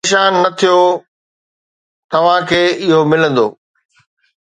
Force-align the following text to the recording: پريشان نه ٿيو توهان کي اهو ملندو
پريشان 0.03 0.33
نه 0.43 0.49
ٿيو 0.59 0.77
توهان 2.11 2.41
کي 2.49 2.61
اهو 2.85 2.99
ملندو 3.11 3.47